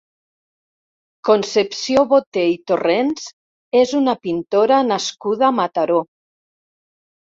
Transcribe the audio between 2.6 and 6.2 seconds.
Torrents és una pintora nascuda a Mataró.